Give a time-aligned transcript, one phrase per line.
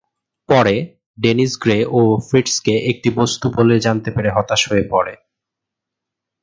[0.49, 0.75] পরে,
[1.19, 5.13] Dennis Gray ও ফ্রিটস্কে একটা বস্তু বলে জানতে পেরে হতাশ হয়ে পড়ে।